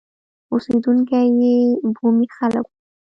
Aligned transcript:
اوسېدونکي 0.51 1.21
یې 1.39 1.55
بومي 1.95 2.27
خلک 2.35 2.65
وو. 2.69 2.75